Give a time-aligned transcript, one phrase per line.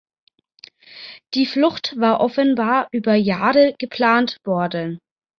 [1.35, 4.97] Die Flucht war offenbar über Jahre geplant worden.